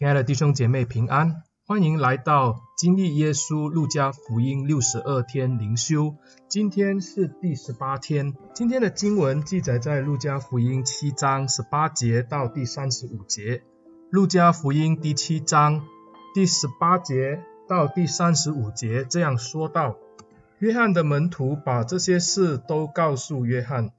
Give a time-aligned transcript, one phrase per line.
[0.00, 6.14] 亲爱的弟兄姐妹平安，欢迎来到经历耶稣路加福音六十二天灵修。
[6.48, 13.62] 今天是第十八天，今天的经文记载在路加福音七章十八节到第三十五节。
[14.08, 15.82] 路加福音第七章
[16.32, 19.96] 第十八节到第三十五节这样说道：
[20.60, 23.90] 约翰的门徒把这些事都告诉约翰，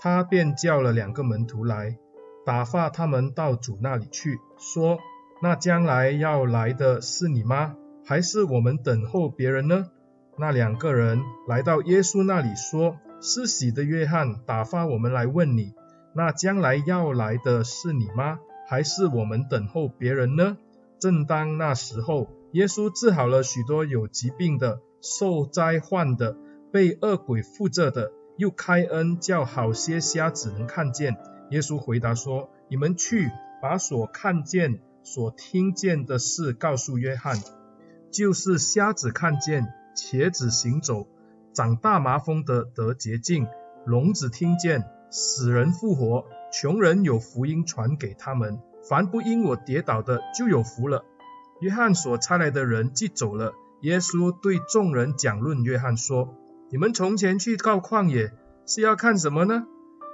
[0.00, 1.98] 他便叫了两个门徒来，
[2.46, 4.98] 打发他们到主那里去，说。
[5.42, 7.74] 那将来要来的是你吗？
[8.06, 9.90] 还是我们等候别人呢？
[10.38, 15.74] 那两个人来到耶稣那里说：“施洗的约翰打发我们来问你，
[16.14, 18.38] 那将来要来的是你吗？
[18.68, 20.56] 还是我们等候别人呢？”
[21.00, 26.36] 正当那时候，耶稣治好了许多有疾病的、受灾患的、
[26.70, 31.16] 被恶鬼附着的，又开恩叫好些瞎子能看见。
[31.50, 33.28] 耶稣回答说：“你们去，
[33.60, 37.38] 把所看见。”所听见的事告诉约翰，
[38.10, 41.06] 就是瞎子看见，茄子行走，
[41.52, 43.46] 长大麻风的得洁净，
[43.84, 51.04] 聋子听见，死人复活，穷人有福音传给他们，凡不因我跌倒的就有福了。
[51.60, 56.34] 约翰所差来的人既走了，耶稣对众人讲论约翰说：
[56.70, 58.32] 你们从前去到旷野
[58.66, 59.66] 是要看什么呢？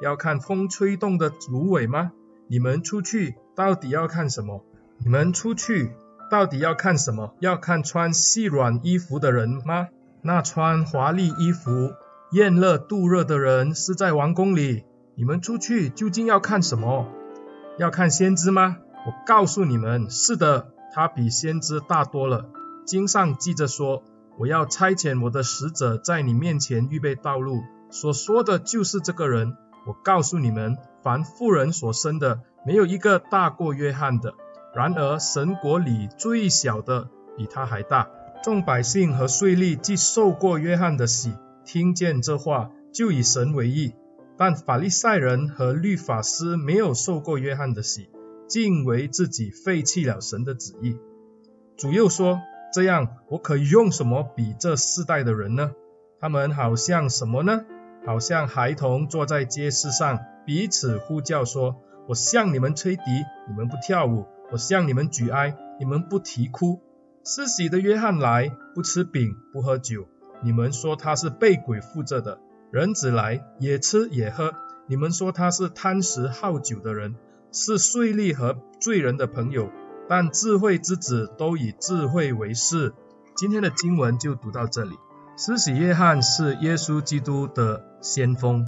[0.02, 2.12] 要看风吹动的芦苇吗？
[2.48, 4.64] 你们出去到底要看什么？
[5.00, 5.92] 你们出去
[6.30, 7.32] 到底要看什么？
[7.38, 9.88] 要看穿细软衣服的人吗？
[10.22, 11.92] 那穿华丽衣服、
[12.32, 14.84] 宴乐度热的人是在王宫里。
[15.14, 17.06] 你们出去究竟要看什么？
[17.78, 18.78] 要看先知吗？
[19.06, 22.50] 我告诉你们，是的，他比先知大多了。
[22.84, 24.02] 经上记着说
[24.36, 29.56] ：“我要差遣我的使者在你面前预备道路。”所说的就是这个人。
[29.86, 34.34] 我告诉你们，凡妇人所生的，没有一个大过约翰的。
[34.78, 38.08] 然而，神国里最小的比他还大。
[38.44, 41.32] 众百姓和税吏既受过约翰的洗，
[41.64, 43.96] 听见这话，就以神为义；
[44.36, 48.08] 但法利赛人和律法师没有受过约翰的洗，
[48.46, 50.96] 竟为自己废弃了神的旨意。
[51.76, 52.40] 主又说：
[52.72, 55.72] 这样，我可以用什么比这世代的人呢？
[56.20, 57.64] 他们好像什么呢？
[58.06, 61.74] 好像孩童坐在街市上，彼此呼叫说：
[62.06, 63.02] 我向你们吹笛，
[63.48, 64.24] 你们不跳舞。
[64.50, 66.80] 我向你们举哀，你们不啼哭。
[67.24, 70.08] 施洗的约翰来，不吃饼，不喝酒。
[70.42, 72.38] 你们说他是被鬼附着的。
[72.70, 74.52] 人子来，也吃也喝。
[74.86, 77.16] 你们说他是贪食好酒的人，
[77.52, 79.70] 是税吏和罪人的朋友。
[80.08, 82.94] 但智慧之子都以智慧为事。
[83.36, 84.96] 今天的经文就读到这里。
[85.36, 88.66] 施洗约翰是耶稣基督的先锋，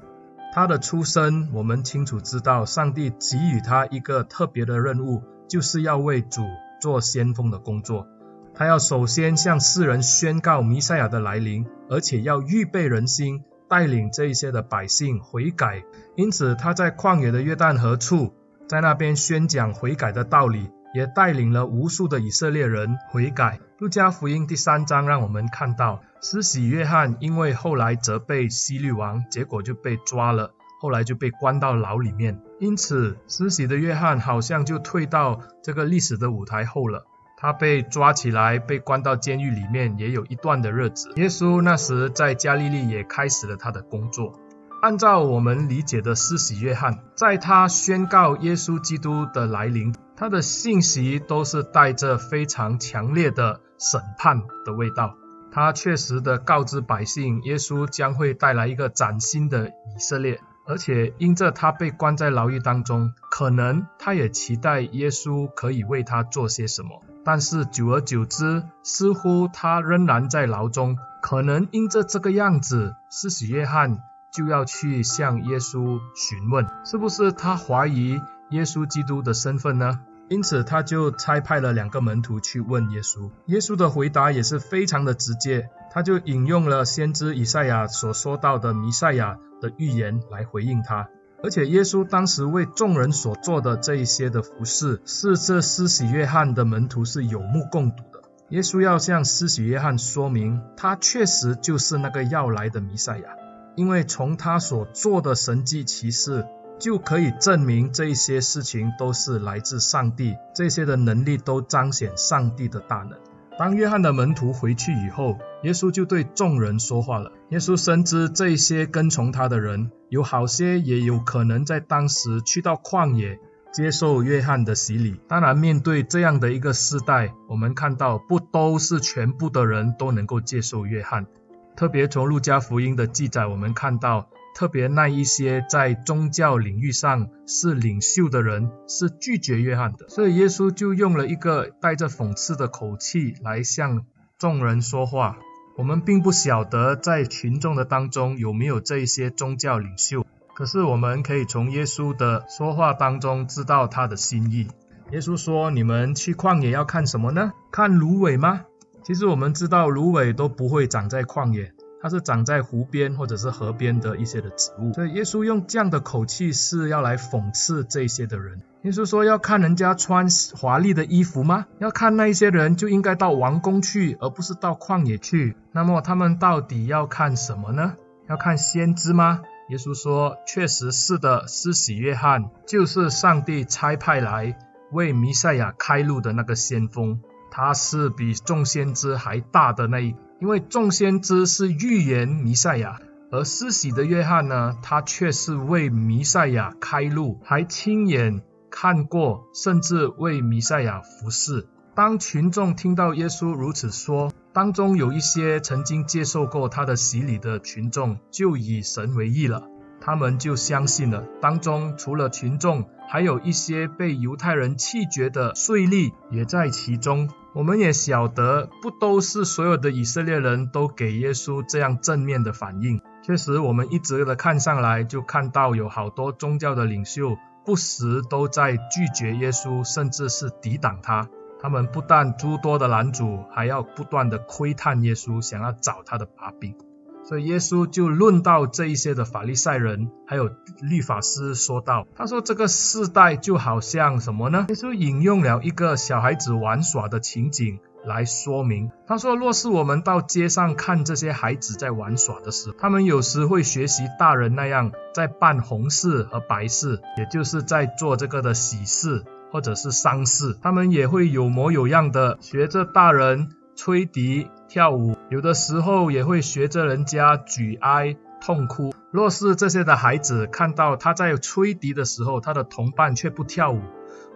[0.53, 5.23] 他的出生我们清楚知道，上帝给予他一个特别的任务。
[5.51, 6.43] 就是要为主
[6.79, 8.07] 做先锋的工作，
[8.55, 15.83] 他要首先向世人宣告弥赛亚的来临，而且要预备人心，带领这一些的百姓悔改。
[16.15, 18.33] 因此，他在旷野的约旦河处，
[18.65, 23.59] 在那边宣讲悔改的道理，也带领了无数的以色列人悔改。
[23.77, 30.53] 路加福音第三章让我们看到，施洗约翰因为后来责备希律王，结果就被抓了。
[30.79, 37.07] 后来就被关到牢里面，因此施洗的约翰好像就退到这个历史的舞台后了。
[37.35, 41.11] 他被抓起来，被关到监狱里面，也有一段的日子。
[41.15, 44.39] 耶稣那时在加利利也开始了他的工作。
[44.83, 55.15] 按照我们理解的施洗约翰，在他宣告耶稣基督的来临，他的信息都是带着非常强烈的审判的味道。
[55.51, 60.39] 他确实的告知百姓，耶稣将会带来一个崭新的以色列。
[60.65, 67.01] 而且因着他被关在牢狱当中，可能他也期待耶稣可以为他做些什么。
[67.23, 70.97] 但是久而久之，似乎他仍然在牢中。
[71.21, 73.99] 可能因着这个样子，施洗约翰
[74.31, 79.99] 就要去向耶稣询问，是不是他怀疑耶稣基督的身份呢？
[80.31, 83.29] 因此他就差派了两个门徒去问耶稣。
[83.45, 89.37] 耶稣的回答也是非常的直接，他就引用了先知以赛亚所说到的弥赛亚。
[89.61, 91.07] 的预言来回应他，
[91.43, 98.23] 而且耶稣当时为众人所做的这一些的服饰，是这施洗约翰的门徒是有目共睹的。
[98.49, 103.35] 耶稣要向施洗约翰说明，他确实就是那个要来的弥赛亚，
[103.75, 106.47] 因为从他所做的神迹奇事，
[106.81, 113.19] 就可以证明这些事情都是来自上帝，这些的能力都彰显上帝的大能。
[113.59, 117.31] 当约翰的门徒回去以后，耶稣就对众人说话了。
[117.49, 123.39] 耶稣深知这些跟从他的人，有好些也有可能在当时去到旷野，
[123.71, 125.19] 接受约翰的洗礼。
[125.27, 131.27] 当然，面对这样的一个世代，我们看到不都是全部的人都能够接受约翰。
[131.75, 140.07] 特别从路加福音的记载，我们看到，特别那一些在宗教领域上是领袖的人，是拒绝约翰的。
[140.09, 144.05] 所以耶稣就用了一个带着讽刺的口气来向
[144.37, 145.37] 众人说话。
[145.77, 154.67] 我们并不晓得在群众的当中有没有这一些宗教领袖，可是我们可以从耶稣的说话当中知道他的心意。
[155.11, 157.53] 耶稣说：“你们去旷野要看什么呢？
[157.71, 158.65] 看芦苇吗？”
[159.03, 164.93] 其实我们知道芦苇都不会长在旷野，它是长在湖边或者是河边的一些的植物。
[164.93, 168.61] 所以耶稣用这样的口气是要来讽刺这些的人。
[168.83, 171.67] 耶稣说，要看人家穿华丽的衣服吗？
[171.77, 175.55] 要看那一些人就应该到王宫去，而不是到旷野去。
[175.71, 177.93] 那么他们到底要看什么呢？
[178.27, 179.41] 要看先知吗？
[179.69, 184.57] 耶稣说，确实是的，施洗约翰就是上帝差派来
[184.91, 187.21] 为弥赛亚开路的那个先锋。
[187.51, 192.99] 他是比众先知还大的那一，因为众先知是预言弥赛亚，
[193.31, 198.41] 而施洗的约翰呢，他却是为弥赛亚开路，还亲眼
[198.71, 201.67] 看过，甚至为弥赛亚服侍。
[201.93, 209.67] 当群众听到耶稣如此说，当中有一些曾经接受过他的洗礼的群众，就以神为义了。
[210.01, 211.23] 他们就相信了。
[211.39, 217.29] 当中除了群众，还有一些被犹太人弃绝的税吏也在其中。
[217.53, 223.01] 我们也晓得，不都是所有的以色列人都给耶稣这样正面的反应。
[223.23, 231.27] 确实，我们一直的看上来，就看到有好多宗教的领袖，不时都在拒绝耶稣，甚至是抵挡他。
[231.61, 236.73] 他们不但诸多的拦阻，还要不断的窥探耶稣，想要找他的把柄。
[237.23, 240.49] 所以耶稣就论到这一些的法利赛人，还有
[240.81, 244.65] 律法师说道，他说这个世代就好像什么呢？
[244.69, 248.89] 耶稣引用了一个小孩子玩耍的情景来说明。
[249.07, 263.49] 他说，若是我们到街上看这些孩子在玩耍的时候，他们有时会学习大人那样在办红事和白事，也就是在做这个的喜事或者是丧事，他们也会有模有样的学着大人
[263.83, 264.47] 吹笛。
[264.67, 268.93] 跳舞，有的时候也会学着人家举哀痛哭。
[269.09, 273.81] 若是这些的孩子看到他在吹笛的时候，他的同伴却不跳舞，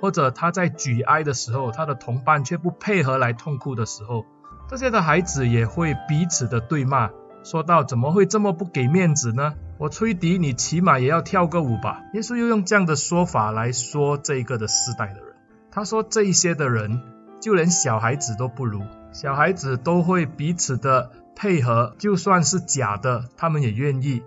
[0.02, 4.26] 或者他在举哀的时候，他的同伴却不配合来痛哭的时候，
[4.68, 7.12] 这些的孩子也会彼此的对骂，
[7.44, 9.54] 说道：怎么会这么不给面子呢？
[9.78, 12.02] 我吹笛，你起码也要跳个舞吧。
[12.16, 15.36] 耶稣又用这样的说法来说这个的世代的人，
[15.70, 17.04] 他说这一些的人，
[17.40, 18.82] 就连小孩子都不如。
[19.16, 24.22] 小孩子都会彼此的配合，就算是假的，他们也愿意。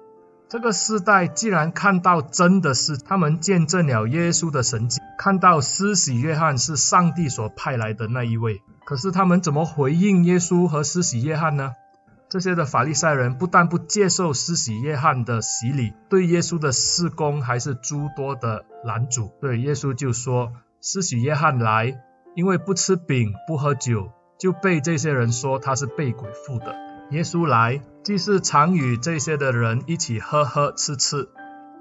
[0.48, 11.74] 这个世代既然看到真的是，他们见证了耶稣的神迹，看到施洗约翰是上帝所派来的那一位，可是他们怎么回应耶稣和施洗约翰呢？
[12.30, 19.32] 这些的法利赛人不但不接受施洗约翰的洗礼，对耶稣的事工还是诸多的拦阻。
[19.42, 22.00] 对，耶稣就说，施洗约翰来，
[22.34, 24.12] 因为不吃饼，不喝酒。
[24.38, 26.76] 就被这些人说他是被鬼附的。
[27.10, 31.28] 耶稣来，既是常与这些的人一起喝喝吃吃，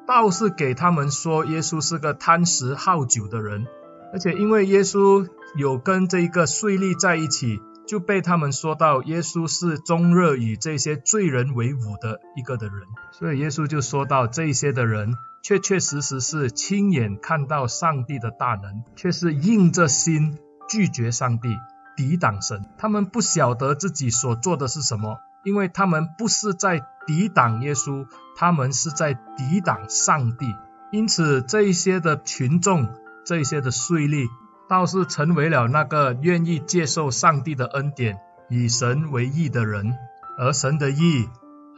[0.08, 3.68] 倒是给他们说耶稣是个贪食好酒的人。
[4.14, 5.28] 而且因为耶稣
[5.58, 12.76] 有跟这一个税吏在一起，就被他们说到耶稣是终日与这些罪人为伍的一个的人。
[13.12, 20.38] 所以耶稣就说到这些的人，确确实实是亲眼看到上帝的大能，却是硬着心
[20.70, 21.50] 拒绝上帝。
[21.98, 28.06] 抵挡神，他们不晓得自己所做的是什么，因为他们不是在抵挡耶稣，
[28.38, 30.56] 他们是在抵挡上帝。
[30.92, 32.88] 因此，这一些的群众，
[33.26, 34.28] 这一些的税吏，
[34.70, 39.96] 倒是成为了那个愿意接受上帝的恩典，以神为义的人，
[40.38, 41.28] 而神的义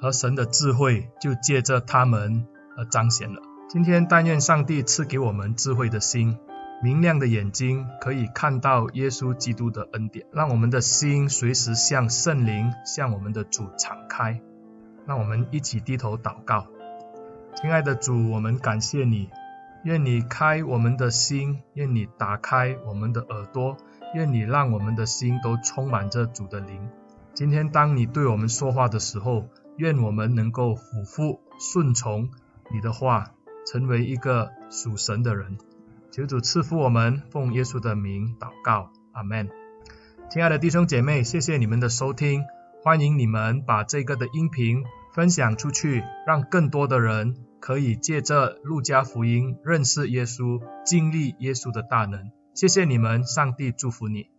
[0.01, 2.45] 和神的智慧就借着他们
[2.77, 3.41] 而彰显了。
[3.69, 6.37] 今天，但愿上帝赐给我们智慧的心。
[6.81, 14.41] 明亮的眼睛可以看到耶稣基督的恩典，让我们的心随时向圣灵、向我们的主敞开。
[15.05, 16.67] 让我们一起低头祷告。
[17.55, 19.29] 亲爱的主，我们感谢你，
[19.83, 23.75] 愿你开我们的心，愿你打开我们的耳朵，
[24.13, 26.89] 愿你让我们的心都充满着主的灵。
[27.33, 32.29] 今天当你对我们说话的时候，愿我们能够俯伏顺从
[32.71, 33.31] 你的话，
[33.65, 35.57] 成为一个属神的人。
[36.11, 39.47] 求主赐福我们，奉耶稣的名祷告，阿门。
[40.31, 42.43] 亲爱的弟兄姐妹，谢谢你们的收听，
[42.83, 52.31] 欢迎你们把这个的音频分享出去，让更多的人可以借着路加福音认识耶稣，经历耶稣的大能。
[52.55, 54.29] 谢谢你们，上帝祝福你。